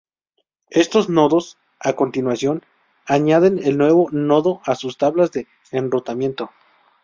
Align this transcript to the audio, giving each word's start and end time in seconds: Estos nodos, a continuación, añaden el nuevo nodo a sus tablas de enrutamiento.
Estos 0.71 1.09
nodos, 1.09 1.59
a 1.79 1.93
continuación, 1.93 2.63
añaden 3.05 3.59
el 3.63 3.77
nuevo 3.77 4.09
nodo 4.11 4.59
a 4.65 4.73
sus 4.73 4.97
tablas 4.97 5.31
de 5.31 5.45
enrutamiento. 5.69 6.49